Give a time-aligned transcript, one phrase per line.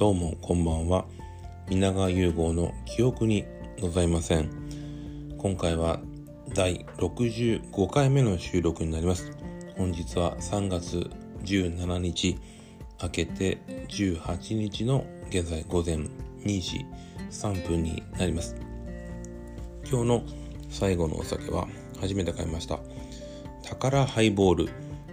[0.00, 1.04] どうもこんばんは。
[1.68, 3.44] 皆川融合の記憶に
[3.82, 4.48] ございません。
[5.36, 6.00] 今回は
[6.54, 9.30] 第65回目の収録になります。
[9.76, 11.10] 本日は3月
[11.44, 12.38] 17日
[13.02, 13.58] 明けて
[13.90, 16.08] 18日の現在午前2
[16.62, 16.86] 時
[17.30, 18.56] 3分になります。
[19.86, 20.22] 今日の
[20.70, 21.68] 最後のお酒は
[22.00, 22.80] 初めて買いました。
[23.64, 24.70] 宝ハイボール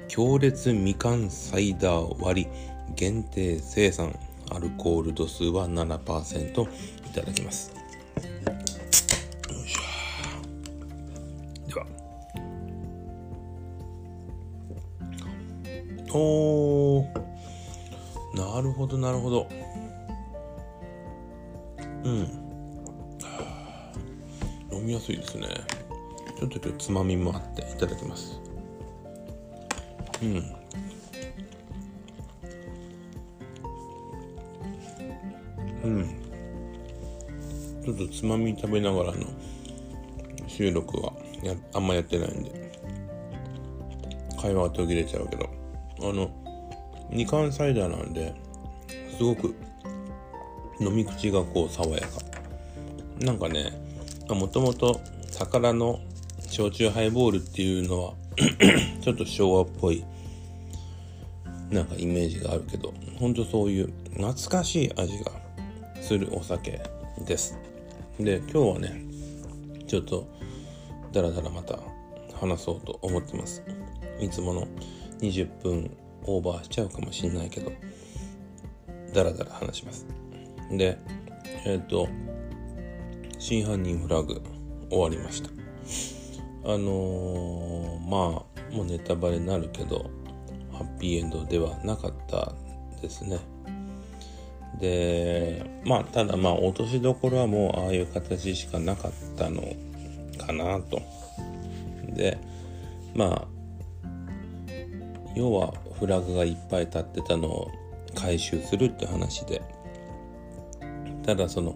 [0.07, 2.47] 強烈みかんサイダー割り
[2.95, 4.17] 限定生産。
[4.49, 7.73] アルコール度数は7%いただきます。
[7.73, 7.75] よ
[9.65, 9.81] いしょ。
[11.67, 11.85] では。
[16.13, 17.27] おー。
[18.35, 19.47] なるほどなるほど。
[22.03, 22.47] うん。
[24.71, 25.47] 飲みやすいですね。
[26.39, 28.39] ちょっと今日つまみもあっていただきます。
[30.21, 30.55] うん。
[37.83, 39.25] ちょっとつまみ食べながらの
[40.47, 42.67] 収録はやあんまやってないんで。
[44.39, 45.49] 会話が途切れちゃうけど。
[45.99, 46.29] あの
[47.09, 48.35] 二冠サイダーなんで
[49.17, 49.55] すごく
[50.79, 52.07] 飲み口がこう爽やか。
[53.19, 53.71] なんかね
[54.29, 54.99] もともと
[55.37, 55.99] 宝の
[56.49, 58.13] 焼酎ハイボールっていうのは
[59.01, 60.05] ちょっと昭和っぽい
[61.71, 65.31] なんかイメージがあるけどほんとそういう懐かしい味が
[66.07, 66.81] するお酒
[67.25, 67.59] です。
[68.17, 69.03] で今日はね
[69.87, 70.25] ちょっと
[71.11, 71.77] ダラダラまた
[72.33, 73.61] 話そうと思ってます。
[74.17, 74.67] いつもの
[75.19, 75.91] 20分
[76.23, 77.73] オーバーしちゃうかもしんないけど
[79.13, 80.07] ダラダラ話します。
[80.71, 80.97] で
[81.65, 82.07] えっ、ー、と
[83.37, 84.41] 真犯人フラグ
[84.89, 85.49] 終わりました。
[86.63, 90.09] あのー、まあもうネタバレになるけど
[90.71, 92.53] ハッピーエンドではなかった
[93.01, 93.56] ですね。
[94.79, 99.61] でまあただまあ落としどころはもうああいう形しかなかったの
[100.37, 101.01] かなと。
[102.09, 102.37] で
[103.15, 103.47] まあ
[105.35, 107.71] 要はフラグがいっぱい立ってたのを
[108.15, 109.61] 回収するって話で。
[111.27, 111.75] ただその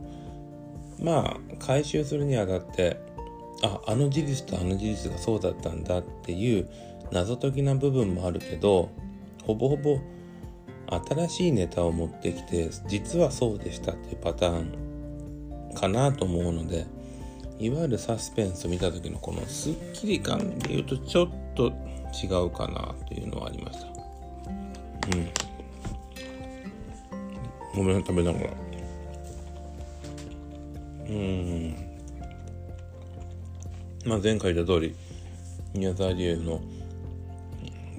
[0.97, 2.97] まあ回収するにあたって
[3.63, 6.69] ああの事実とあの事実がそうだったんだっていう
[7.11, 8.89] 謎解きな部分もあるけど
[9.45, 9.99] ほぼほぼ
[10.91, 16.85] 新しいネタを持ってきて実はそうでしたっていうパターンかなと思うので
[17.59, 21.71] いわゆるサスペンスを見た時のこのスッキリ感で言うとちょっと
[22.11, 23.87] 違うかなというのはありました。
[25.15, 25.29] うん。
[27.75, 28.49] ごめん食べながら。
[31.07, 31.75] うん。
[34.05, 34.95] まあ前回言った通り
[35.73, 36.59] 宮沢りえの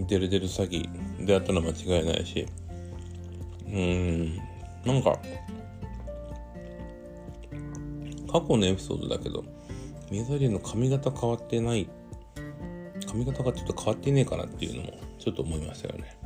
[0.01, 2.47] デルデル詐欺であったのは間違いないし
[3.73, 4.37] うん。
[4.85, 5.19] なんか
[8.31, 9.45] 過去のエピソードだけど
[10.11, 11.89] 宮沢りの髪型変わってない
[13.07, 16.17] 髪型がちょっと変わってねえかなっていうのもちょっと思いましたよね。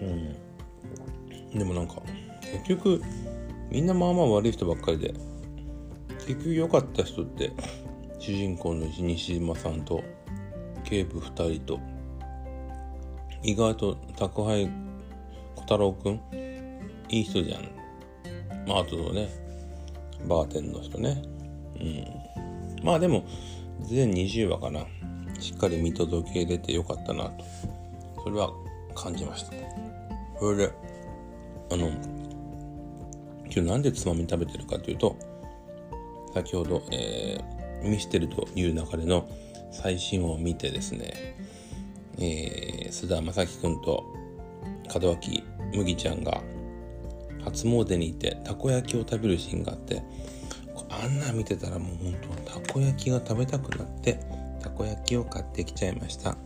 [0.00, 1.58] うん。
[1.58, 2.02] でもなんか
[2.40, 3.02] 結局
[3.70, 5.14] みんなまあまあ悪い人ばっかりで
[6.26, 7.52] 結局良かった人って
[8.18, 10.02] 主人公の西島さんと
[10.84, 11.80] 警部2人と
[13.42, 14.70] 意外と宅配
[15.56, 16.20] 小太郎くん？
[17.08, 17.62] いい人じゃん。
[18.66, 19.28] まああとね
[20.28, 21.22] バーテンの人ね。
[21.80, 22.84] うん。
[22.84, 23.24] まあでも
[23.80, 24.86] 全20話かな。
[25.40, 27.44] しっかり見届けれてよかったなと。
[28.22, 28.52] それは
[28.94, 29.52] 感じました。
[30.38, 30.72] それで
[31.70, 31.88] あの
[33.46, 35.16] 今日なんでつまみ食べてるかというと
[36.34, 39.28] 先ほど、えー、見してるという流れの
[39.70, 41.36] 最新を見てですね、
[42.18, 44.04] えー、須田正樹くんと
[45.00, 45.44] 門脇
[45.74, 46.42] 麦ちゃんが
[47.44, 50.02] 初詣に行ってたこ焼きを食べるシーンがあって
[50.88, 52.14] あんな見てたらもう本
[52.44, 54.20] 当たこ焼きが食べたくなって
[54.60, 56.36] たこ焼きを買ってきちゃいました。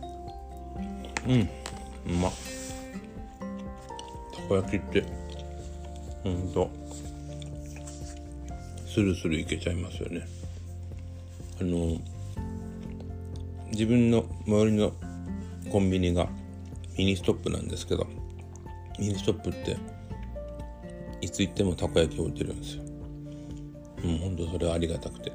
[1.27, 1.49] うん
[2.07, 2.31] うま
[4.31, 5.03] たこ焼きって
[6.23, 6.69] ほんと
[8.87, 10.25] スルスルいけちゃいますよね。
[11.59, 11.99] あの
[13.71, 14.93] 自分の周りの
[15.69, 16.29] コンビニが
[16.97, 18.07] ミニストップなんですけど
[18.99, 19.77] ミニストップって
[21.21, 22.83] いつ行ってもたこ焼き置いてるんですよ。
[24.03, 25.31] もうほんとそれはありがたくて。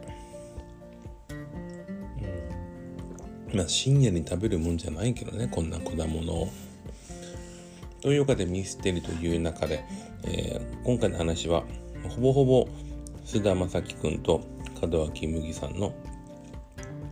[3.50, 3.58] うん。
[3.58, 6.48] まあ深夜に食べるもんじゃないけどねこんな粉物を。
[8.00, 9.84] というわけでミステリという中で、
[10.24, 11.62] えー、今回の話は
[12.08, 12.68] ほぼほぼ
[13.24, 14.40] 須田正樹くんと
[14.80, 15.94] 門脇麦さんの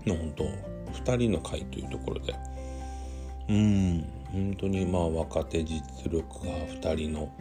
[0.05, 0.44] の本当
[0.93, 2.35] 2人の会というところで。
[3.49, 4.19] うん。
[4.32, 7.32] 本当にまあ若手実力が2人の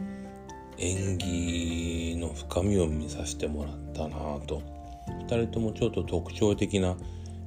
[0.78, 4.62] 演技の深みを見させてもらったなぁと。
[5.08, 6.96] 2人ともちょっと特徴的な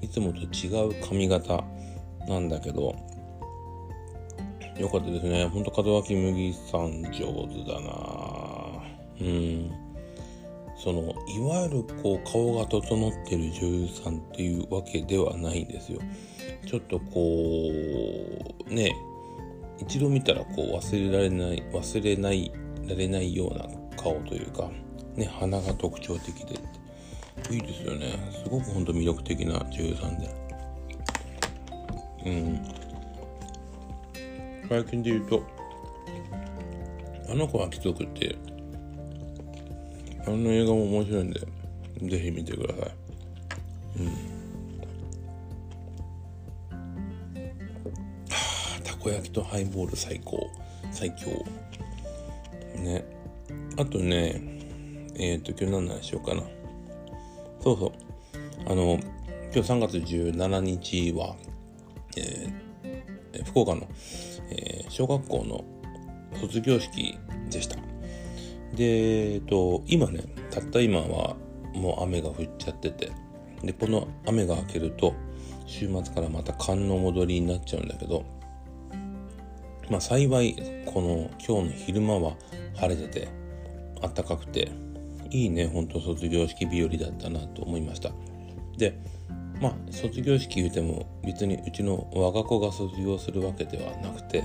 [0.01, 1.63] いつもと違う髪型
[2.27, 2.95] なんだけど
[4.77, 5.45] よかったですね。
[5.47, 8.83] ほんと門脇麦さん上手だな。
[9.21, 9.71] うん。
[10.75, 15.99] そのいわゆるこう顔が整ってる女優さんっていうわけではないんですよ。
[16.65, 17.71] ちょっとこ
[18.67, 18.93] うね
[19.79, 22.51] 一度見たらこう忘れられない忘れない
[22.87, 23.65] られないような
[23.97, 24.69] 顔というか
[25.15, 26.59] ね鼻が特徴的で。
[27.51, 28.13] いいですよね。
[28.43, 30.29] すごくほんと魅力的な女優さんで。
[32.25, 32.65] うん。
[34.69, 35.43] 最近で言うと
[37.29, 38.35] あの子は貴族って
[40.25, 42.93] あの映画も面白いんでぜひ見てください。
[43.99, 44.32] うん。
[49.03, 50.49] こ焼きとハイボール最高。
[50.91, 51.29] 最強。
[52.79, 53.03] ね。
[53.77, 54.41] あとね
[55.15, 56.41] えっ、ー、と今日何の話しようかな。
[57.61, 57.91] そうそう。
[58.65, 58.97] あの
[59.53, 61.35] 今日3月17日は、
[62.15, 63.89] えー、福岡の、
[64.49, 65.65] えー、小学校の
[66.39, 67.17] 卒業式
[67.49, 67.75] でした。
[68.73, 71.35] でえっ、ー、と今ねたった今は
[71.73, 73.11] もう雨が降っちゃってて。
[73.63, 75.13] でこの雨が明けると
[75.65, 78.25] 週末からまた寒の戻りになっちゃうんだけど
[79.89, 82.35] まあ幸いこの今日の昼間は
[82.75, 83.27] 晴れてて
[84.01, 84.71] 暖かくて
[85.29, 88.11] いいねほんと卒業式日和だったなと思いました。
[88.77, 88.97] で
[89.61, 94.43] まあ卒業式言うても別にうちの我が子が卒業するわけではなくて、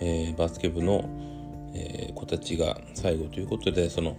[0.00, 1.08] えー、バスケ部の、
[1.74, 4.16] えー、子たちが最後ということでその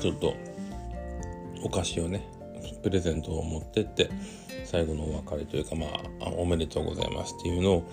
[0.00, 0.34] ちょっと
[1.62, 2.26] お菓子をね
[2.82, 4.10] プレゼントを持ってって
[4.64, 5.86] 最後のお別れというかま
[6.20, 7.90] あおめでとうございますっていうのを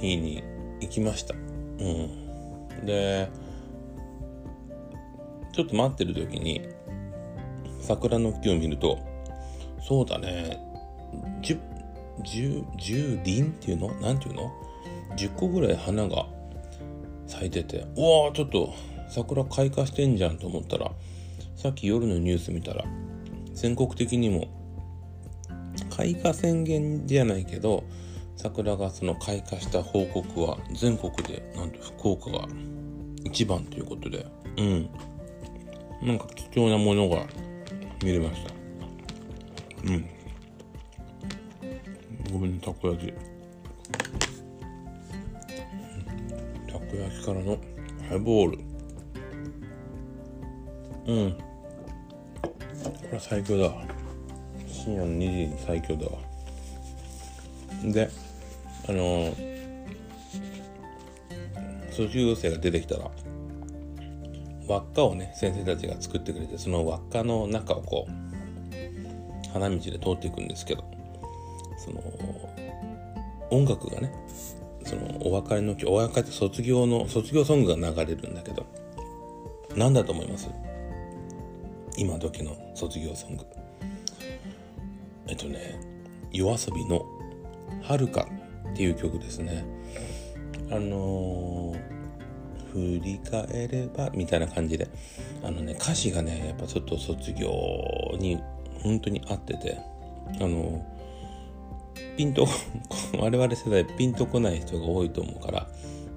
[0.00, 0.42] 日に
[0.80, 1.34] 行きました。
[1.34, 2.86] うん。
[2.86, 3.28] で、
[5.52, 6.68] ちょっと待ってる時に、
[7.80, 8.98] 桜の木を見ると、
[9.86, 10.58] そうだね、
[11.42, 11.58] 10、
[12.24, 13.92] 10、10輪っていうの？
[14.00, 14.52] なんていうの
[15.16, 16.26] ?10 個ぐらい花が
[17.26, 18.74] 咲いてて、うわーちょっと
[19.08, 20.92] 桜開花してんじゃんと思ったら、
[21.56, 22.84] さっき夜のニュース見たら、
[23.54, 24.46] 全国的にも
[25.96, 27.84] 開花宣言じゃないけど、
[28.38, 32.46] 桜がその開花した報告は全国でなんと福岡が
[33.24, 34.24] 一番ということで
[34.56, 34.90] うん。
[36.00, 37.26] なんか貴重なものが
[38.04, 38.54] 見れました。
[39.84, 40.08] うん。
[42.32, 43.12] ごめんねたこ焼き。
[46.72, 47.58] たこ焼きからの
[48.08, 48.58] ハイボール。
[51.06, 51.32] うん。
[51.32, 51.42] こ
[53.02, 53.72] れは最強だ。
[54.68, 56.18] 深夜の2時に最強だわ。
[57.82, 58.27] で
[58.88, 59.34] あの
[61.90, 63.10] 卒業生が出てきたら
[64.66, 70.84] 輪っかをね先生たちが作ってくれてその輪っかの中をこう花道で通っていくんですけど
[71.78, 72.02] その
[73.50, 74.12] 音楽がね
[74.84, 78.66] そのお別れのお別れって卒業の卒業ソングが流れるんだけど
[79.76, 80.48] 何だと思います？
[81.96, 83.44] 今時の卒業ソング。
[85.26, 85.78] えっとね
[86.32, 87.04] 夜遊びの
[87.82, 88.26] 「はるか」
[88.72, 89.64] っていう曲ですね。
[90.70, 94.88] あのー、振り返ればみたいな感じで
[95.42, 97.48] あのね歌詞がねやっぱちょっと卒業
[98.18, 98.38] に
[98.82, 99.78] 本当に合ってて
[100.40, 102.46] あのー、ピンと
[103.18, 105.68] 我々世代ピンとこない人が多いと思うから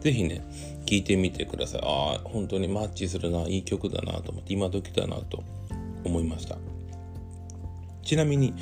[0.02, 0.42] 是非ね
[0.86, 5.44] 聴いてみてくださいああ本当にマッチするないい曲だなと思って今時だなと
[6.04, 6.58] 思いました
[8.04, 8.54] ちなみに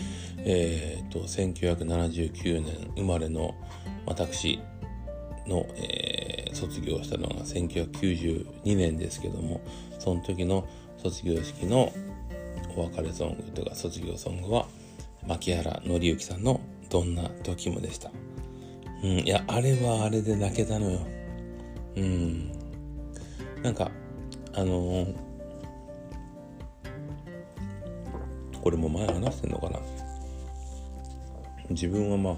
[0.46, 3.56] えーと、1979年生まれの
[4.06, 4.60] 私
[5.48, 9.62] の、えー、卒業したのが1992年ですけども
[10.00, 10.68] その時の
[10.98, 11.92] 卒業式の
[12.76, 14.68] お別れソングとか卒業ソングは
[15.28, 18.12] 牧原紀之さんの「どんな時も」でした、
[19.04, 21.00] うん、いやあれはあれで泣けたのよ。
[21.96, 22.52] うん。
[23.62, 23.92] なんか
[24.54, 25.16] あのー、
[28.62, 29.80] これも前話してんのかな。
[31.70, 32.36] 自分はまあ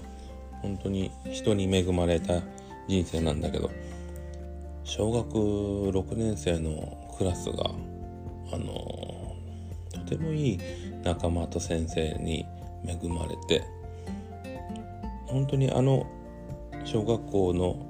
[0.62, 2.40] 本当に人に恵まれた
[2.88, 3.70] 人生なんだけど
[4.84, 7.70] 小学6年生のクラスが
[8.52, 9.36] あの
[9.92, 10.60] とてもいい
[11.02, 12.46] 仲間と先生に
[12.84, 13.64] 恵まれて
[15.26, 16.06] 本当にあの
[16.84, 17.86] 小学校の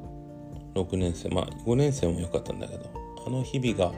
[0.74, 2.90] 6年生まあ5年生も良かったんだけど
[3.26, 3.92] あの日々が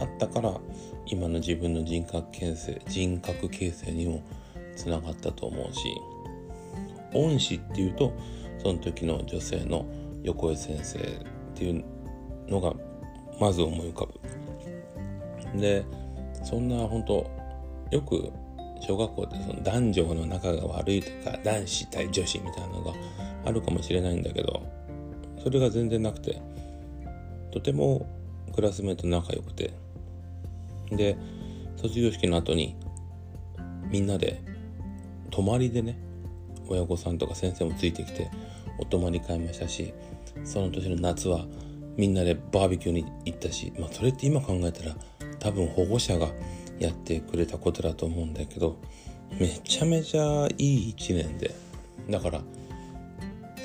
[0.00, 0.58] あったから
[1.06, 4.22] 今の自分の人格形成人格形成にも
[4.76, 5.94] つながったと思うし
[7.14, 8.12] 恩師っていうと
[8.62, 9.86] その時の女性の
[10.22, 11.02] 横江先生っ
[11.54, 11.84] ていう
[12.48, 12.74] のが
[13.40, 14.06] まず思い浮か
[15.54, 15.60] ぶ。
[15.60, 15.84] で
[16.44, 17.30] そんな本当
[17.90, 18.30] よく
[18.80, 22.92] 小学校ってその男女の仲が悪いとか男子対女子みたいなのが
[23.44, 24.62] あるかもしれないんだけど
[25.42, 26.40] それが全然なくて
[27.50, 28.06] とても
[28.54, 29.72] クラスメート仲良くて。
[30.96, 31.16] で
[31.76, 32.76] 卒業式の後に
[33.90, 34.42] みんなで
[35.30, 35.98] 泊まりでね
[36.70, 38.30] 親御さんとか先生もついてきて
[38.78, 39.92] お泊まり会ましたし
[40.44, 41.44] その年の夏は
[41.96, 44.96] みんなでバーベキューに行ったし、まあ、それって今考えたら
[45.38, 46.28] 多分保護者が
[46.78, 48.78] やってくれたことだと思うんだけど
[49.38, 51.54] めちゃめちゃいい一年で
[52.08, 52.40] だから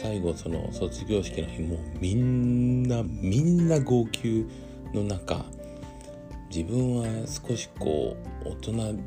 [0.02, 4.46] 最後その卒業式の日もみんなみんな号泣
[4.94, 5.46] の中
[6.50, 9.00] 自分は少しこう大人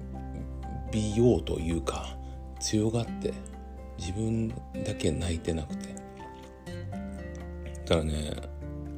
[0.91, 2.17] びようというか
[2.61, 3.33] 強がって
[3.99, 5.99] 自分だけ泣いてなくて。
[7.89, 8.37] たらね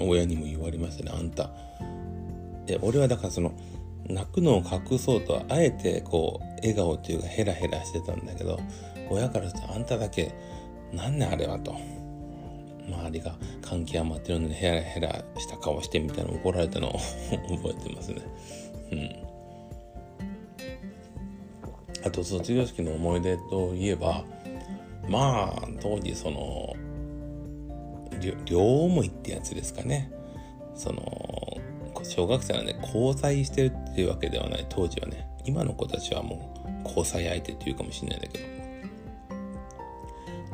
[0.00, 1.50] 親にも言われましたねあんた。
[2.66, 3.52] で俺はだからその
[4.08, 8.58] 泣くのを隠そうとあえてこう笑顔っていうかヘラヘラしてたんだけど
[9.08, 10.34] 親からするとあんただけ
[10.92, 11.74] なんねあれはと。
[12.90, 16.98] 周りが感極まってるのにヘラヘラした顔してみたいな怒られたのを
[17.48, 18.22] 覚えてますね。
[18.90, 19.10] うん。
[22.04, 24.24] あと卒業式の思い出といえば
[25.10, 26.72] まあ当時その
[28.46, 30.10] 両思いってやつですかね。
[30.74, 31.02] その
[32.04, 35.26] 小学生なんで交際してるっていうわけではない当時はね。
[35.44, 38.44] 今の子たちはもう交際相手っていうかもしれないんだけど。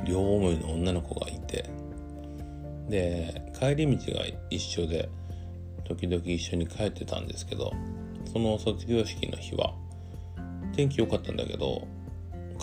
[0.04, 1.68] 両思いの女の子がいて。
[2.88, 5.08] で帰り道が一緒で
[5.84, 7.72] 時々一緒に帰ってたんですけど
[8.32, 9.74] その卒業式の日は
[10.72, 11.88] 天気良かったんだけど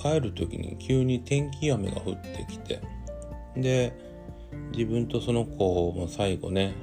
[0.04, 2.82] 帰る時に急に天気雨が降ってきて
[3.56, 3.94] で
[4.74, 6.76] 自分とその子も最後ね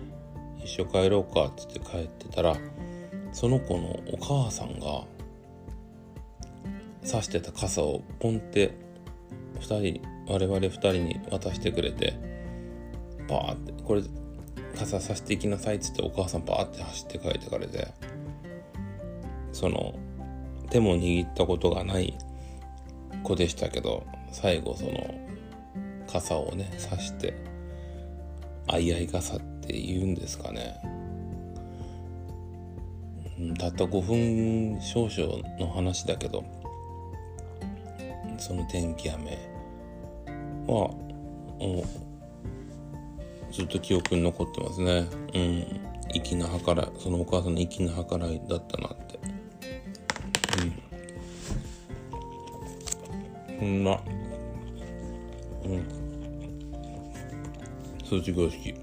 [0.65, 2.57] 一緒帰ろうかっつって帰ってたら
[3.33, 5.03] その子のお母さんが
[7.03, 8.75] 差してた傘をポンって
[9.61, 12.19] 2人我々2人に渡してくれて
[13.29, 14.03] バーってこれ
[14.79, 17.89] 傘さしていきなさいっつってお母さんバーって走って帰ってかれて
[19.53, 19.95] その
[20.71, 22.17] 手も握ったことがない
[23.23, 25.15] 子でしたけど最後その
[26.07, 27.35] 傘をねさして
[28.69, 30.81] 相合い傘って言うんですかね。
[33.59, 36.45] たった5分少々の話だけど
[38.39, 39.51] その天気雨。
[40.67, 40.89] は
[41.59, 41.85] も
[43.51, 45.07] うずっと記憶に残ってますね。
[45.35, 45.81] うん。
[46.13, 49.10] 粋な計らいそのお母さんの粋な計らいだったなって。
[53.61, 54.03] うんうんま
[55.65, 55.85] うん。
[58.05, 58.75] 卒業式。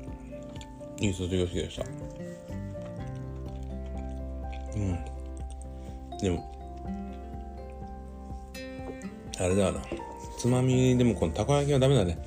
[0.99, 1.85] いい卒業式でした。
[4.75, 4.99] うん。
[6.19, 6.57] でも
[9.39, 9.81] あれだな。
[10.39, 12.17] つまみでもこのたこ焼きはダメだね。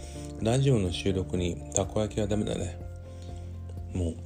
[0.40, 2.78] ラジオの収録にたこ焼きはダメだね。
[3.94, 4.16] もう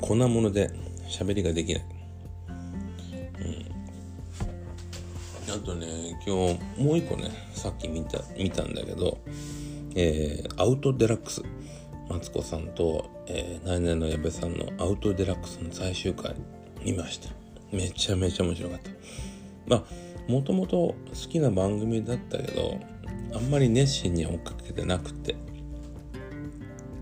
[0.00, 0.70] こんなもので
[1.08, 1.93] 喋りができない。
[6.26, 9.18] 今日もう一個ねさっき見た見たんだけど
[9.96, 11.42] えー、アウトデラックス。
[12.08, 16.34] マツコさんと、えー、ナイナイの矢部さんのアウトデラックスの最終回
[16.84, 17.30] 見ました。
[17.72, 18.90] めちゃめちゃ面白かった。
[19.66, 20.96] まあもともと好
[21.30, 22.78] きな番組だったけど
[23.34, 25.36] あんまり熱心に追っかけてなくて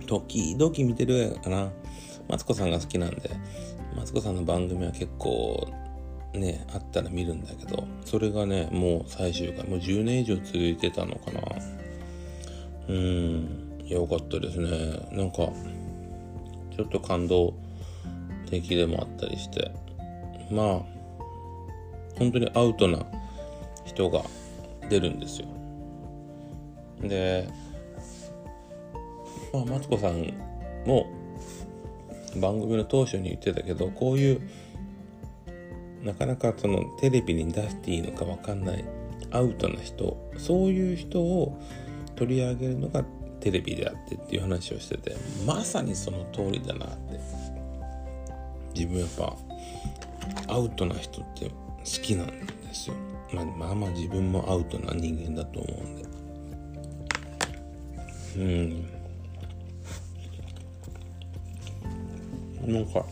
[0.07, 1.73] 時々見てるかな。
[2.29, 3.31] マツコさんが好きなんで
[3.97, 5.67] マツコさんの番組は結構
[6.35, 11.41] ねあったら見るんだけどそれがねもう最終回もう10年以上続いてたのかな。
[12.89, 15.09] うんよかったですね。
[15.13, 15.37] なんか
[16.75, 17.55] ちょっと感動
[18.49, 19.71] 的でもあったりして。
[20.51, 20.83] まあ
[22.19, 23.05] 本当にアウトな
[23.85, 24.23] 人が
[24.89, 25.47] 出るんですよ。
[27.01, 27.49] で
[29.53, 30.33] まあマツコさん
[30.87, 31.07] も
[32.37, 34.41] 番組の当初に言ってたけどこういう
[36.03, 38.85] なかなかそのテレビに出していいのか分かんない
[39.31, 41.59] アウトな人そういう人を
[42.17, 43.05] 取り上げるのが
[43.41, 45.17] テレビであってっていう話をしてて
[45.47, 47.53] まさにその通りだなって。
[48.75, 51.55] 自分やっぱアウトな人って好
[51.85, 52.35] きなんで
[52.73, 52.97] すよ、
[53.33, 56.03] まあ、まあまあ自分もアウトな人間だと思うんで。
[58.35, 58.41] う
[62.69, 62.73] ん。
[62.73, 63.05] なんか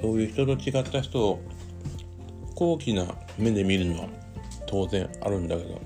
[0.00, 1.40] そういう人と違った人を
[2.54, 3.06] 高貴な
[3.38, 4.08] 目で見るのは
[4.66, 5.80] 当然あるんだけど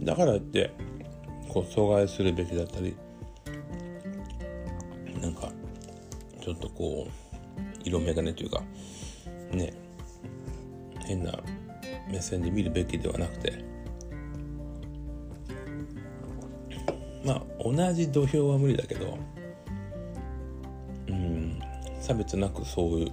[0.00, 0.70] だからって
[1.48, 2.96] こう阻害するべきだったり
[5.20, 5.50] なんか
[6.42, 8.62] ちょっとこう色眼鏡というか
[9.52, 9.72] ね
[11.06, 11.32] 変な
[12.10, 13.64] 目線で見るべきではなくて
[17.24, 19.18] まあ同じ土俵は無理だけど
[22.06, 23.12] 差別なくそういう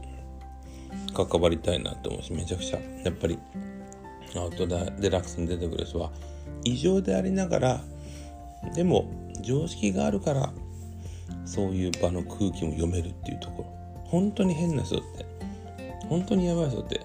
[1.15, 2.79] 関わりたいなって思うしめちゃくちゃ。
[3.03, 3.39] やっぱり
[4.35, 6.11] アウトデラックスに出てくる人は
[6.63, 7.81] 異常でありながら
[8.75, 10.53] でも常識があるから
[11.43, 13.69] そういう場の空気も読めるっていうところ。
[14.05, 15.25] 本当に変な人って
[16.07, 17.01] 本当にやばい人って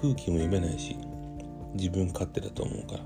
[0.00, 0.96] 空気も読めないし
[1.74, 3.00] 自分勝手だと思うから。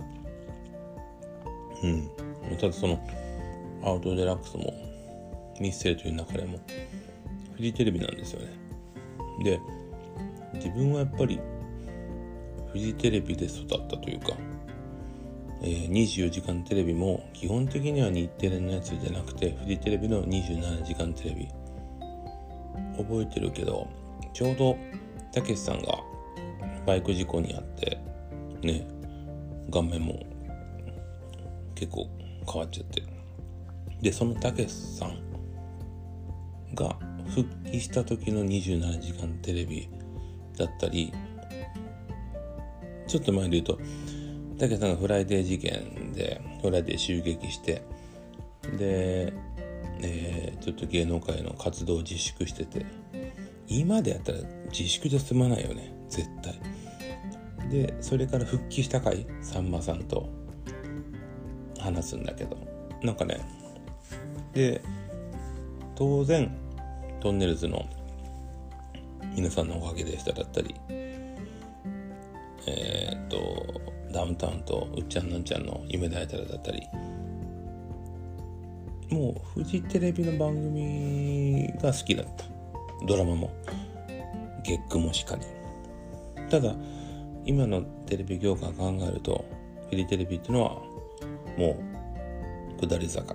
[1.85, 2.11] うん。
[2.59, 3.01] ただその
[3.83, 4.75] アウトデラックスも
[5.59, 6.59] ミステリという中でも
[7.61, 8.59] フジテレビなんですよね。
[9.45, 9.61] で
[10.55, 11.39] 自分はやっぱり
[12.73, 14.33] フジテレビで育ったというか、
[15.61, 21.49] えー、24時間テレビも基本的には日テレのやつじゃなくてフジテレビの27時間テレビ。
[22.97, 23.89] 覚えてるけど
[24.33, 24.77] ちょうど
[25.33, 25.99] たけしさんが
[26.87, 27.99] バイク事故にあって
[28.63, 28.87] ね
[29.71, 30.19] 顔面も
[31.75, 32.09] 結構
[32.51, 33.03] 変わっちゃって。
[34.01, 35.19] でそのたけしさん
[36.75, 36.99] が
[37.35, 39.89] 復帰した時の27時間テレビ
[40.57, 41.13] だったり
[43.07, 43.79] ちょっと前で言うと
[44.59, 47.83] たけしさんがフライデー事件でフライデー襲撃して
[48.77, 49.33] で、
[50.03, 52.85] えー、ちょっと芸能界の活動を自粛してて
[53.67, 54.39] 今でやったら
[54.71, 56.61] 自粛じゃ済まないよね絶対。
[57.71, 60.29] でそれから復帰した回さんまさんと
[61.79, 62.71] 話すんだけど。
[63.03, 63.41] なんかね
[64.53, 64.83] で
[65.95, 66.51] 当然
[67.21, 67.87] トンネルズの
[69.35, 70.75] 皆さんのおかげでしただったり
[72.67, 73.81] えー、っと
[74.13, 76.83] ダウンタウンとうっちゃんなんちゃんの夢だいたらだったり
[79.11, 82.45] もうフジテレビの番組が好きだった。
[83.07, 83.51] ドラマも
[84.63, 85.43] 月9もしかり。
[86.49, 86.75] ただ
[87.45, 89.45] 今のテレビ業界考えると
[89.89, 90.71] フジテレビっていうのは
[91.59, 91.77] も
[92.81, 93.35] う下り坂。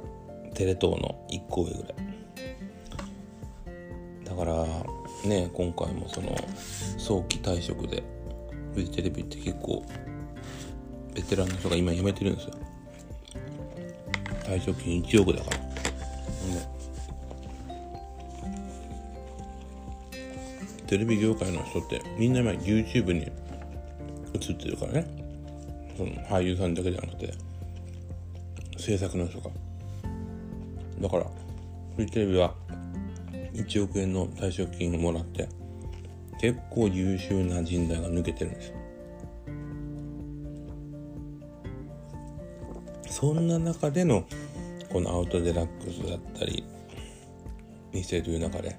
[0.53, 2.04] テレ東の1個上ぐらい。
[4.25, 4.65] だから
[5.23, 6.35] ね今回もその
[6.97, 8.03] 早期退職で
[8.73, 9.85] フジテレビって結構
[11.13, 12.53] ベテランの人が今辞めてるんですよ。
[14.43, 15.57] 退職金1億だから。
[15.57, 15.65] ね。
[20.87, 23.31] テレビ業界の人ってみんな今 YouTube に
[24.33, 25.07] 映ってるからね。
[25.95, 27.33] その俳優さんだけじゃなくて
[28.77, 29.49] 制作の人が。
[30.99, 31.25] だから
[31.95, 32.53] フジテレビは
[33.55, 35.47] 1億円の退職金をもらって
[36.39, 38.69] 結構優秀な人材が抜けてるんです。
[38.69, 38.75] よ
[43.09, 44.25] そんな中での
[44.91, 46.63] このアウトデラックスだったり
[47.93, 48.77] 見せという中で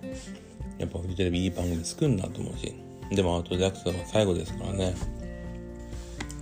[0.79, 2.75] やっぱフジテレビいい番組作るなと思うし
[3.11, 4.95] でもアウトデラックスは最後ですからね。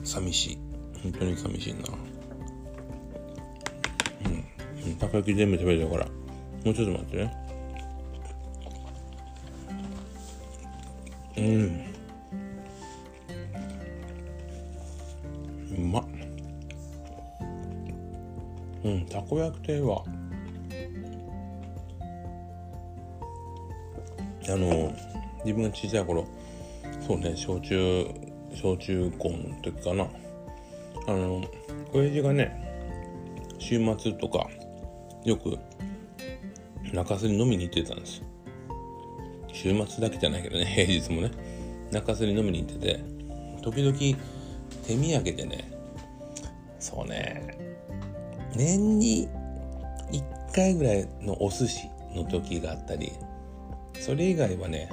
[0.02, 0.58] 寂しい。
[1.02, 1.80] 本当に寂しいな。
[4.84, 4.96] うん。
[4.96, 6.06] たこ焼き全部食べるから。
[6.06, 6.12] も
[6.70, 7.43] うちょっと待ってね。
[11.36, 11.84] うん。
[15.76, 16.00] うま。
[16.00, 16.04] っ
[18.84, 20.04] うんたこ焼き亭は
[24.46, 24.94] あの
[25.42, 26.26] 自分が小さい頃
[27.06, 28.06] そうね小中
[28.54, 30.06] 小中高の時かな。
[31.06, 31.42] あの
[31.92, 32.62] 親父がね
[33.58, 34.48] 週末とか
[35.24, 35.58] よく
[36.92, 38.22] 中洲に飲みに行ってたんです。
[39.64, 41.30] 週末だけじゃないけどね平日もね。
[41.90, 43.02] 中洲に飲みに行ってて。
[43.62, 43.96] 時々
[44.86, 45.72] 手土産でね。
[46.78, 47.56] そうね。
[48.54, 49.26] 年に
[50.12, 53.10] 1回ぐらいのお寿司の時があったり。
[54.00, 54.90] それ以外はね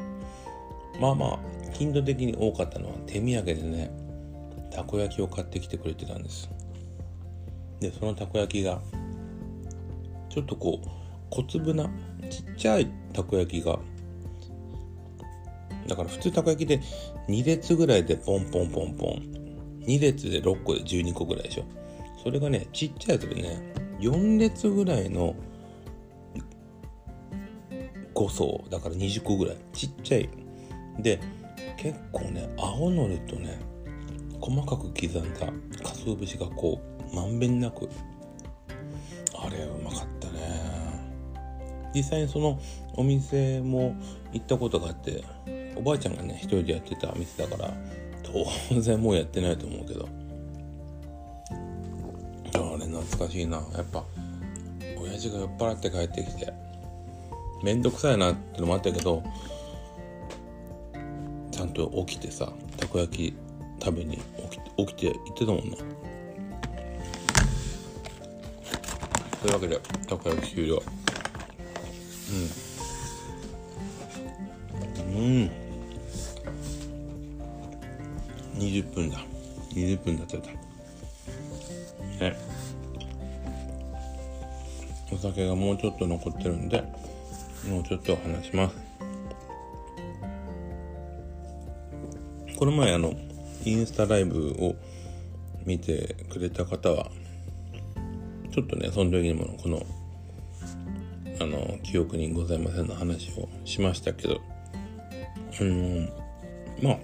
[1.02, 1.40] まあまあ
[1.74, 3.92] 頻度的に多かったのは手土産でね
[4.72, 6.50] たこ焼きを買ってきてくれてたんです。
[7.82, 8.80] でそのたこ焼きが
[10.30, 10.88] ちょっとこう
[11.30, 11.90] 小粒な
[12.30, 13.78] ちっちゃいたこ焼きが
[15.92, 16.80] だから普通たこ焼きで
[17.28, 19.84] 2列ぐらいでポンポンポンポン。
[19.86, 21.66] 2列で6個で12個ぐらいでしょ。
[22.24, 25.36] それがねちっちゃいやつでね4列ぐらいの
[28.16, 28.64] 5層。
[28.70, 29.58] だから20個ぐらい。
[29.74, 30.30] ちっちゃい。
[31.00, 31.20] で
[31.76, 33.60] 結構ね青のりとね
[34.40, 35.52] 細かく刻んだ
[35.84, 36.80] 鰹節がこ
[37.12, 37.90] うまんべんなく。
[39.38, 40.40] あれうまかったね。
[41.94, 42.58] 実際にその
[42.94, 43.94] お店も
[44.32, 45.26] 行ったことがあって
[45.82, 47.74] おばあちゃんがね一人でやってた店だから
[48.70, 50.08] 当然もうやってないと思うけど。
[52.54, 53.58] あれ懐かしいな。
[53.74, 54.04] やっぱ
[55.02, 56.54] 親父が酔っ払って帰ってきて
[57.63, 59.24] めんどくさいなってのもあったけど
[61.52, 63.36] ちゃんと起きてさたこ焼き
[63.84, 64.24] 食べに起
[64.60, 65.78] き起きて行ってたもんな
[69.41, 70.76] というわけでたこ焼き終了。
[70.76, 72.72] うん。
[78.62, 79.17] 20分だ。
[79.71, 80.52] 20分経っちゃった。
[82.24, 82.38] ね。
[85.12, 86.82] お酒がもうちょっと残ってるんで
[87.67, 88.76] もうちょっと話します。
[92.58, 93.13] この前あの
[93.65, 94.76] インスタライブを
[95.65, 97.10] 見てくれた方は
[98.52, 99.84] ちょっとねその時にもこの
[101.39, 104.39] あの記憶にございませんの話をしましたけど
[105.60, 106.10] うん
[106.84, 106.97] まあ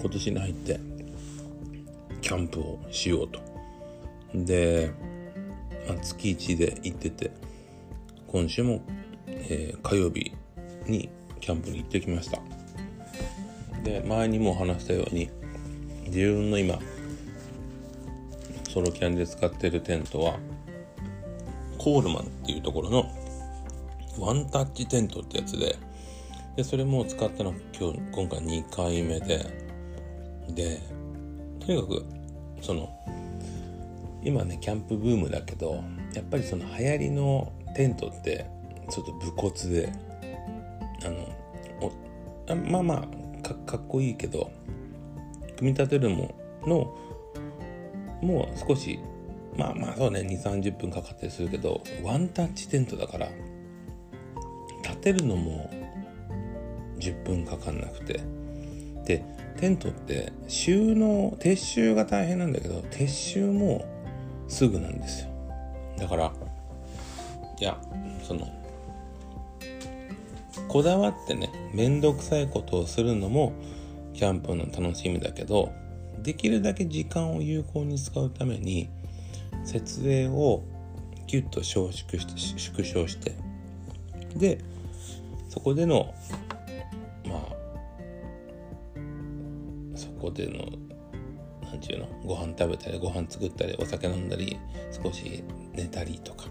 [0.00, 3.40] 今年に入ってャンプをしようと。
[4.34, 4.92] で、
[5.88, 7.30] まあ、月1で行ってて
[8.26, 8.82] 今週も、
[9.26, 10.32] えー、火曜日
[10.86, 11.08] に
[11.40, 12.40] キャンプに行ってきました。
[13.84, 15.30] で前にも話したように
[16.06, 16.78] 自分の今
[18.70, 20.38] ソロキャンで使ってるテントは
[21.78, 23.04] コールマンっていうところの
[24.18, 25.76] ワンタッチテントってやつで
[26.56, 29.46] でそれも使ったの今日今回2回目で
[30.48, 30.80] で
[31.60, 32.04] とにかく
[32.64, 32.88] その
[34.22, 38.46] 今ねキャンプブームだけどやっぱりその流行りのテントって
[38.90, 39.92] ちょっと武骨で
[41.04, 42.94] あのまあま
[43.42, 44.50] あかかっこいいけど
[45.58, 46.34] 組み立てるの
[46.66, 46.96] の
[48.22, 48.98] もう少し
[49.58, 53.28] まあまあそうね2 3 0分かかったりするけどワンタッチテントだから
[54.82, 55.70] 立てるのも
[56.98, 58.20] 10分かかんなくて。
[59.04, 59.22] で
[59.64, 63.82] テントって収納撤収が大変なんだけど撤収も
[64.46, 65.30] すぐなんですよ。
[65.96, 66.32] だから
[67.58, 67.80] いや
[68.22, 68.46] その
[70.68, 73.54] こだわってね面倒くさいことをするのも
[74.12, 75.72] キャンプの楽しみだけど
[76.18, 78.90] できるだけ時間を有効に使うために
[79.64, 80.62] 設営を
[81.26, 83.34] ギュッと小縮して縮小して
[84.36, 84.58] で
[85.48, 86.12] そこでの
[90.24, 90.64] こでの
[91.62, 94.58] 何て言うのご飯食べたりご飯作ったりお酒飲んだり
[94.90, 96.46] 少し寝たりとか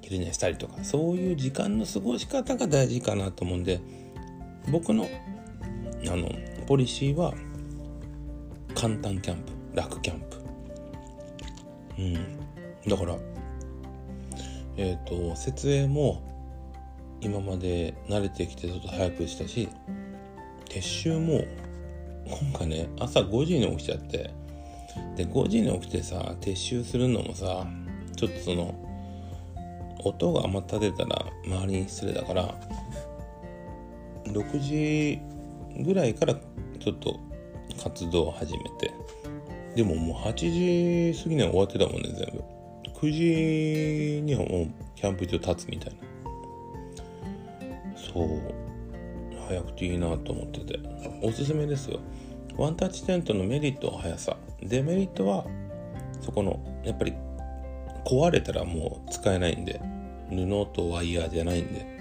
[0.00, 3.80] 昼寝したりとかそういう時間の過ごし方が大事かなと思うんで
[4.70, 5.08] 僕の
[6.06, 6.30] あの
[6.66, 7.34] ポリシーは
[8.74, 10.36] 簡単キャンプ楽キャンプ。
[11.98, 12.14] うん。
[12.88, 13.16] だから
[14.76, 16.22] えっ、ー、と設営も
[17.20, 19.68] 今まで慣れてきてちょっと早くしたし
[20.70, 21.44] 撤収も
[22.30, 24.30] 今回ね朝5時に起きちゃって。
[25.16, 27.66] で5時に起きてさ撤収するのもさ
[28.16, 28.74] ちょっとその
[30.02, 32.54] 音がまた出たら周りに失礼だから
[34.24, 35.20] 6時
[35.84, 37.18] ぐらいからちょっと
[37.82, 38.92] 活動を始めて。
[39.74, 42.42] でももう8時過ぎには終わってたもんね全部。
[43.00, 46.00] 9時にはもうキャンプ場立つみたいな。
[47.96, 48.69] そう。
[49.50, 50.78] 早くていいなと思ってて。
[51.22, 51.98] おすすめですよ。
[52.56, 54.36] ワンタッチテントのメリットは速さ。
[54.62, 55.44] デメリットは
[56.20, 57.14] そこのやっぱり
[58.04, 59.80] 壊れたらもう使えないんで。
[60.30, 61.98] 布とワイヤーじゃないんで。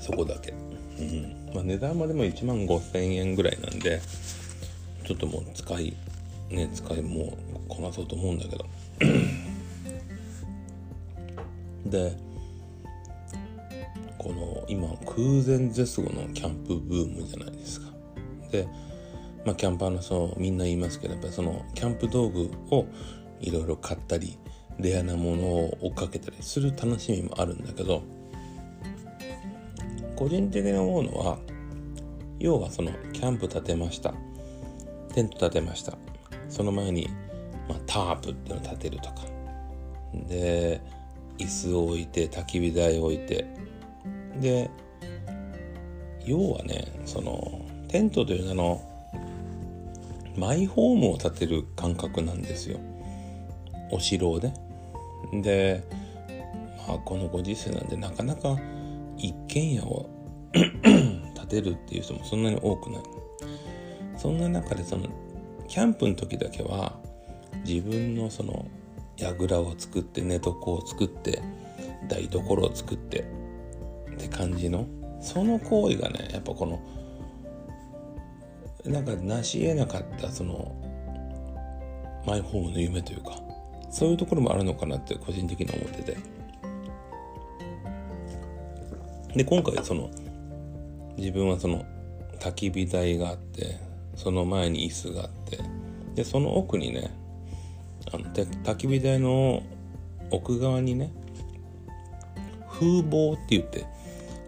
[0.00, 0.54] そこだけ、
[0.98, 1.50] うん。
[1.54, 4.00] まあ、値段までも1万5000円ぐらいなんで
[5.04, 5.94] ちょっともう使い
[6.50, 8.64] ね使いもうこなそうと思うんだけど。
[11.86, 12.16] で
[14.24, 17.88] この今空前絶後のキャンプブームじゃないですか。
[18.50, 18.66] で
[19.44, 22.86] まあキャンパーのそうみんな言いますけどやっぱりそのキャンプ道具を
[23.40, 24.38] いろいろ買ったり
[24.78, 28.02] レアなものを追っかけたりする楽しみもあるんだけど
[30.16, 31.38] 個人的に思うのは
[32.38, 34.14] 要はそのキャンプ建てました。
[35.12, 35.98] テント建てました。
[36.48, 37.08] その前に、
[37.68, 39.16] まあ、タープっていうのを建てるとか。
[40.28, 40.80] で
[41.36, 43.46] 椅子を置いて焚き火台を置いて
[44.40, 44.70] で
[46.24, 48.82] 要はねそのテントという名の
[50.36, 52.80] マイホームを建てる感覚なんですよ。
[53.90, 54.52] お城をね。
[55.32, 55.84] で、
[56.88, 58.58] まあ、このご時世なんでなかなか
[59.16, 60.10] 一軒家を
[60.52, 63.02] 建てるっていう人もそんなに多くない。
[64.16, 65.06] そんな中でその
[65.68, 66.98] キャンプの時だけは
[67.64, 68.66] 自分のその
[69.16, 71.40] 櫓を作って寝床を作って
[72.08, 73.24] 台所を作って
[74.14, 74.86] って感じの
[75.20, 76.80] その行為がねやっぱこの
[78.84, 80.74] なんか成し得なかったその
[82.26, 83.32] マイホームの夢というか
[83.90, 86.16] そういうところもあるのかなって個人的に思ってて。
[89.36, 90.10] で今回その
[91.16, 91.84] 自分はその
[92.38, 93.80] 焚き火台があって
[94.14, 95.58] その前に椅子があって
[96.14, 97.10] でその奥にね
[98.12, 99.62] あの焚き火台の
[100.30, 101.12] 奥側にね
[102.70, 103.86] 風防って言って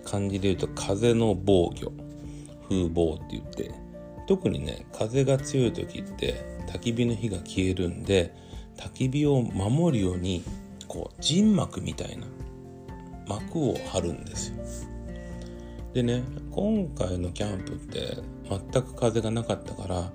[0.06, 1.92] 漢字で言うと風の防御。
[2.68, 3.86] 風防って言って。
[4.26, 8.34] 特にね風が強い時って焚き火の火が消えるんで
[8.76, 10.44] 焚き火を守るように
[10.88, 12.26] こう陣幕みたいな
[13.26, 14.56] 幕を張るんですよ。
[15.94, 20.12] でね今回のキャンプって全く風がなかったから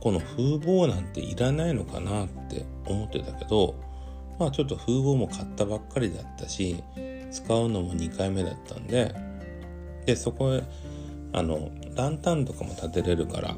[0.00, 3.74] この風防なんていらないのかなって思ってたけど
[4.38, 6.82] まあちょっと風防も買ったばっかりだったし
[7.30, 9.14] 使うのも2回目だったんで
[10.08, 10.62] でそこへ
[11.34, 13.54] あのランタンとかも立てれるから、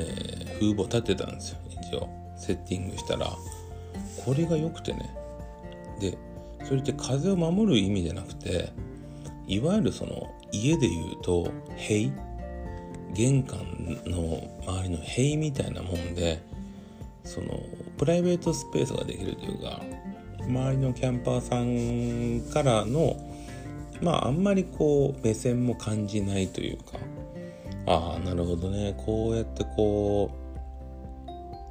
[0.00, 1.58] えー、風防立てたんですよ。
[1.68, 2.08] 一応
[2.38, 3.26] セッティングしたら。
[4.24, 5.14] これが良くてね。
[6.00, 6.16] で
[6.64, 8.72] それって風を守る意味じゃなくて
[9.46, 12.10] いわゆるその家で言うと塀？
[13.12, 13.58] 玄関
[14.06, 16.42] の周りの塀みたいなもんで
[17.24, 17.60] その
[17.98, 19.82] プライベートスペースができるというか
[20.48, 23.33] 周りのキャンパーさんからの
[24.00, 26.98] まああんまりこう目線も感じないというか。
[27.86, 28.94] ああなるほどね。
[28.96, 30.30] こうやってこ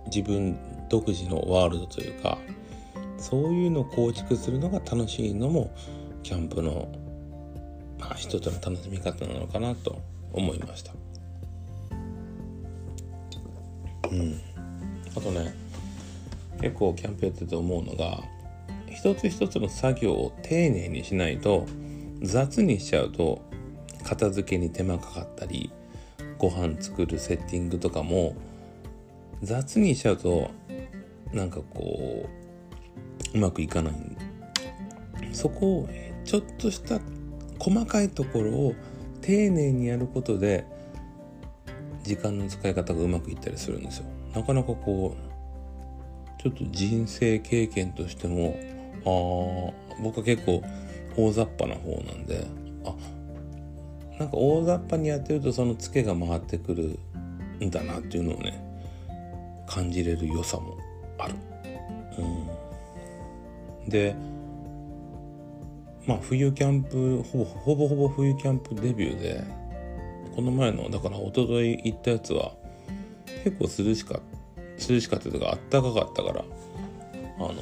[0.06, 0.58] う自分
[0.90, 2.38] 独自のワールドというか
[3.18, 5.74] そういうのを構築するのが楽しいのも
[6.22, 6.88] キャンプの
[8.04, 10.02] まあ、一つの楽しみ方なのかなと
[10.34, 10.92] 思いました。
[14.12, 14.40] うん。
[15.16, 15.54] あとね
[16.60, 18.24] 結構キャンプやってて思うのが
[18.90, 21.66] 一つ一つの作業を丁寧にしないと
[22.24, 23.42] 雑にしちゃうと
[24.04, 25.72] 片付けに手間かかったり
[26.38, 28.36] ご飯作るセッティングとかも
[29.42, 30.50] 雑にしちゃうと
[31.34, 32.30] なんかこ
[33.34, 33.94] ううまくいかない
[35.34, 35.90] そこを
[36.24, 37.00] ちょっとした
[37.60, 38.76] 細かいところを
[39.22, 40.66] 丁寧にやることで
[42.04, 44.06] 時間の使い方がうまくいったりするんですよ。
[44.36, 48.58] なかなかこうちょっと人生経験としても
[49.06, 50.62] あ僕は結構
[51.16, 52.46] 大雑把な方なんで
[52.86, 52.94] あ
[54.20, 57.00] なんか大雑把にやってるとそのツケが回ってくる
[57.66, 58.64] んだなっていうのをね
[59.68, 60.78] 感じれる良さも
[61.18, 61.36] ある。
[63.84, 64.16] うん、で
[66.06, 69.44] まあ冬キャンプほぼほぼほぼ冬キャンプデビューで
[70.36, 72.54] この前のだから一昨日行ったやつは
[73.44, 74.20] 結構涼しか
[74.78, 76.44] 涼しかったというかあったかかったから
[77.38, 77.54] あの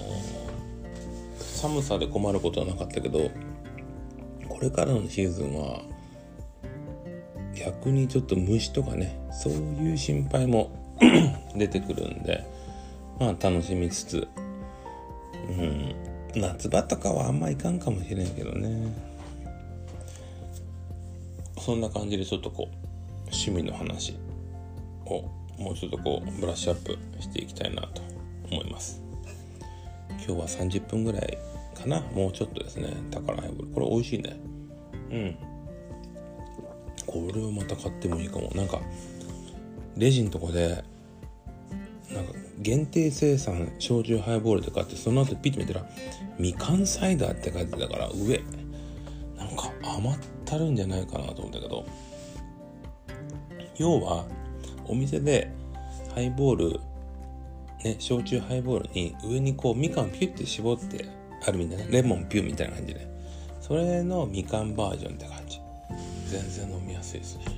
[1.62, 3.30] 寒さで困ることはなかったけど
[4.50, 5.82] これからのシーズンは
[7.54, 10.72] 逆にちょっと虫とかねそういう心配も
[11.56, 12.44] 出てくるんで
[13.20, 14.28] まあ楽しみつつ
[15.50, 15.96] うん
[16.36, 19.12] 夏場とかはあんまいかんかもしれんけどね。
[21.60, 22.76] そんな感じでちょっとこう
[23.26, 24.18] 趣味の話
[25.06, 28.02] をもうちょっとこうブラッシュアップしていきたいなと
[28.50, 29.02] 思います。
[30.10, 31.38] 今日は30分ぐらい
[31.82, 32.02] かな。
[32.14, 32.94] もうちょっとですね。
[33.12, 34.40] 宝ハイボールこれ美味しいね。
[35.12, 35.38] うん。
[37.06, 38.52] これをまた買ってもいいかも。
[38.56, 38.80] なんか
[39.98, 40.84] レジのとこで
[42.14, 45.86] なんか限定生産焼酎ハイボールとかってその後ピッて見たら
[46.38, 48.42] みかんサイダーって書いてたから上。
[49.38, 51.86] なんか余ったるんじゃないかなと思ったけど。
[53.78, 54.26] 要は
[54.86, 55.52] お店で
[56.14, 56.80] ハイボール
[57.84, 61.08] ね焼酎ハイボールに上にこうみかんピュッて絞って
[61.46, 61.86] あるみたいな。
[61.88, 63.08] レモンピュッみたいな感じで。
[63.60, 65.60] それのみかんバージョンって感じ。
[66.28, 67.46] 全然飲みやすいですね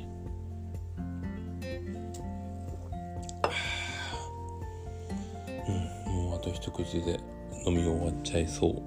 [6.42, 7.20] と一口で
[7.66, 8.82] 飲み終わっちゃいそう。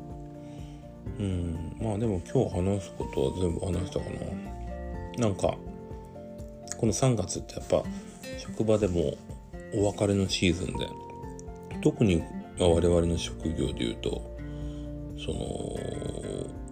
[1.18, 1.76] うん。
[1.80, 4.20] まあでも今日話すことは全部話したかな。
[5.28, 5.56] なんか
[6.76, 7.82] この3月ってやっぱ
[8.38, 9.14] 職場でも
[9.74, 10.90] お別れのシーズンで
[11.82, 12.22] 特に
[12.58, 14.35] 我々の職業でいうと
[15.18, 15.38] その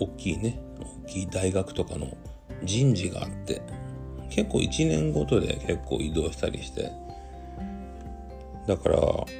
[0.01, 0.61] 大きいね
[1.05, 2.17] 大きい大学とかの
[2.63, 3.63] 人事があって
[4.31, 6.91] 結構1年ごとで結構移動したりして
[8.67, 8.99] だから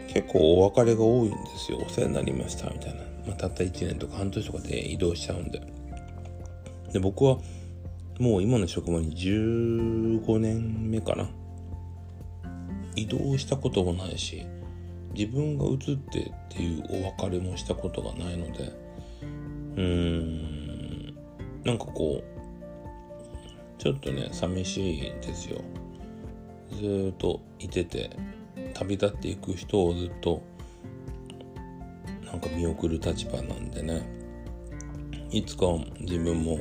[0.09, 1.79] 結構お別れが多いんですよ。
[1.79, 5.63] お世話になりましたみたいな、まあ、たった1年とか半年とかで移動しちゃうんで。
[6.93, 7.39] で僕は
[8.21, 11.31] もう今の職場に15年目かな。
[12.97, 14.47] 移動したこともないし
[15.15, 18.84] 自分が移ってっていうお別れもしたことがないので
[19.77, 21.15] うーん。
[21.65, 25.63] なんかこうちょっとね寂しいですよ。
[26.71, 28.11] ずっといてて
[28.75, 30.43] 旅立っていく人をずっと
[32.25, 34.03] なんか見送る立場なんでね。
[35.31, 35.67] いつか
[36.01, 36.61] 自分も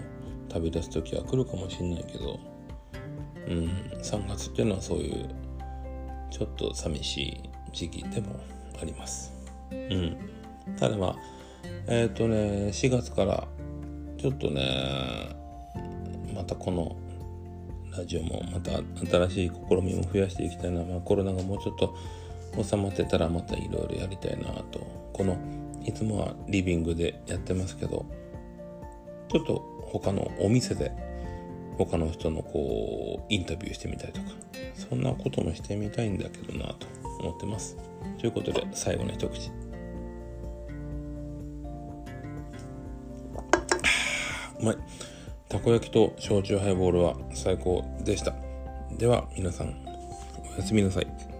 [0.49, 2.39] 食べ出す時は来るかもしれないけど
[3.47, 3.69] うん
[4.01, 5.29] 3月っていうのはそういう
[6.31, 8.39] ちょっと寂しい時期でも
[8.81, 9.31] あります。
[9.71, 10.17] うん。
[10.77, 11.15] ただまあ
[11.87, 13.47] えっ、ー、とね4月から
[14.17, 15.35] ちょっとね
[16.33, 16.95] またこの
[17.97, 18.71] ラジオもまた
[19.27, 21.95] 新しい試みも増やしていきたいな、まあ、コロナがもうちょっと
[22.63, 24.79] 収まってたらまたいろいろやりたいなと。
[25.13, 25.37] この
[25.85, 28.05] いつもはリビングでやってますけど
[29.29, 29.55] ちょっと
[29.91, 30.91] 他のお店で
[31.77, 34.27] 他の人のこうインタビューしてみたりとか
[34.89, 36.87] そんなこともしてみたいんだけどなと
[37.19, 37.77] 思ってます。
[38.19, 39.51] ということで最後の一口。
[44.63, 44.77] うまい。
[45.49, 48.33] たこ焼きと焼酎ハイボールは最高でした。
[48.97, 49.75] では皆さん
[50.55, 51.32] おやすみなさい。